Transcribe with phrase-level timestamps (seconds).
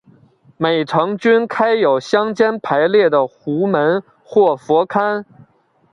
[0.57, 5.23] 每层均开有相间排列的壸门或佛龛。